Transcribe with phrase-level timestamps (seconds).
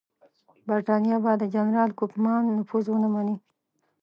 [0.67, 3.37] برټانیه به د جنرال کوفمان نفوذ ونه مني.